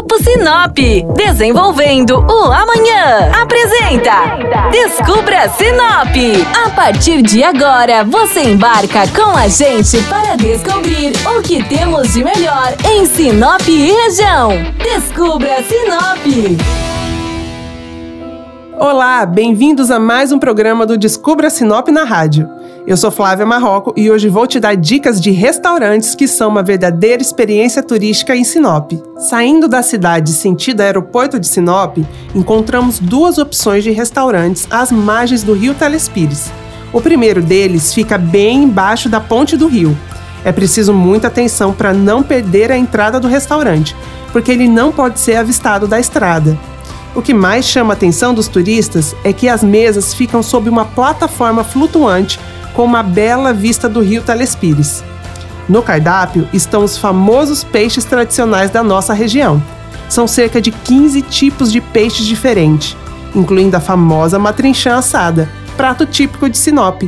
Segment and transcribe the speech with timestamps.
[0.00, 0.78] Grupo Sinop,
[1.14, 3.30] desenvolvendo o amanhã.
[3.38, 6.16] Apresenta Descubra Sinop.
[6.64, 12.24] A partir de agora, você embarca com a gente para descobrir o que temos de
[12.24, 14.52] melhor em Sinop e região.
[14.82, 16.58] Descubra Sinop.
[18.78, 22.48] Olá, bem-vindos a mais um programa do Descubra Sinop na rádio.
[22.86, 26.62] Eu sou Flávia Marroco e hoje vou te dar dicas de restaurantes que são uma
[26.62, 28.92] verdadeira experiência turística em Sinop.
[29.18, 31.98] Saindo da cidade sentido aeroporto de Sinop,
[32.34, 36.50] encontramos duas opções de restaurantes às margens do rio Telespires.
[36.90, 39.96] O primeiro deles fica bem embaixo da ponte do rio.
[40.42, 43.94] É preciso muita atenção para não perder a entrada do restaurante,
[44.32, 46.58] porque ele não pode ser avistado da estrada.
[47.14, 50.84] O que mais chama a atenção dos turistas é que as mesas ficam sob uma
[50.86, 52.38] plataforma flutuante
[52.80, 55.04] com uma bela vista do rio Telespires.
[55.68, 59.62] No cardápio estão os famosos peixes tradicionais da nossa região.
[60.08, 62.96] São cerca de 15 tipos de peixes diferentes,
[63.34, 65.46] incluindo a famosa matrinchã assada,
[65.76, 67.02] prato típico de Sinop.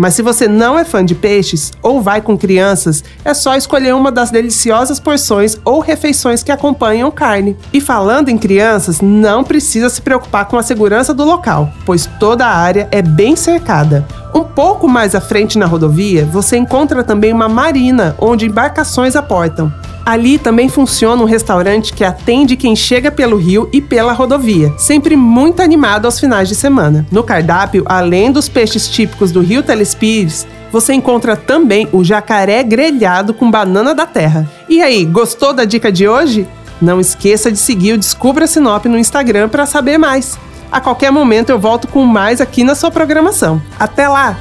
[0.00, 3.94] Mas se você não é fã de peixes ou vai com crianças, é só escolher
[3.94, 7.54] uma das deliciosas porções ou refeições que acompanham carne.
[7.70, 12.46] E falando em crianças, não precisa se preocupar com a segurança do local, pois toda
[12.46, 14.06] a área é bem cercada.
[14.34, 19.70] Um pouco mais à frente na rodovia, você encontra também uma marina onde embarcações aportam.
[20.04, 25.16] Ali também funciona um restaurante que atende quem chega pelo rio e pela rodovia, sempre
[25.16, 27.06] muito animado aos finais de semana.
[27.10, 33.34] No cardápio, além dos peixes típicos do rio Telespires, você encontra também o jacaré grelhado
[33.34, 34.48] com banana da terra.
[34.68, 36.46] E aí, gostou da dica de hoje?
[36.80, 40.38] Não esqueça de seguir o Descubra Sinop no Instagram para saber mais.
[40.72, 43.60] A qualquer momento eu volto com mais aqui na sua programação.
[43.78, 44.36] Até lá!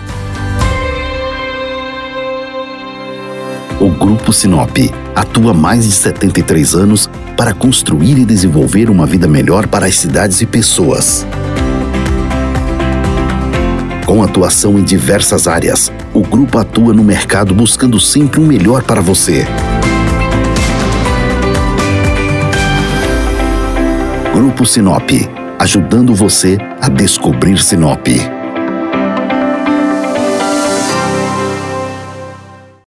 [3.90, 4.78] O Grupo Sinop
[5.16, 10.42] atua mais de 73 anos para construir e desenvolver uma vida melhor para as cidades
[10.42, 11.26] e pessoas.
[14.06, 19.02] Com atuação em diversas áreas, o grupo atua no mercado buscando sempre o melhor para
[19.02, 19.48] você.
[24.36, 25.10] Grupo Sinop,
[25.58, 28.08] ajudando você a descobrir Sinop.